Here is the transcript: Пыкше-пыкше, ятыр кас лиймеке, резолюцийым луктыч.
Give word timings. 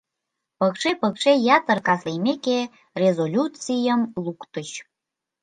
Пыкше-пыкше, 0.57 1.31
ятыр 1.55 1.79
кас 1.85 2.01
лиймеке, 2.07 2.59
резолюцийым 3.01 4.01
луктыч. 4.23 4.69